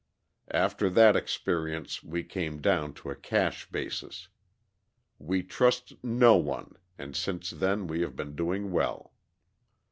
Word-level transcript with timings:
After 0.49 0.89
that 0.89 1.15
experience 1.15 2.01
we 2.03 2.23
came 2.23 2.59
down 2.59 2.93
to 2.95 3.11
a 3.11 3.15
cash 3.15 3.69
basis. 3.69 4.29
We 5.19 5.43
trust 5.43 5.93
no 6.03 6.37
one, 6.37 6.75
and 6.97 7.15
since 7.15 7.51
then 7.51 7.85
we 7.85 8.01
have 8.01 8.15
been 8.15 8.35
doing 8.35 8.71
well." 8.71 9.13